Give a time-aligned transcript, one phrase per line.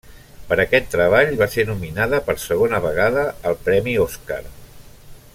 [0.51, 4.41] Per aquest treball va ser nominada per segona vegada al Premi Oscar.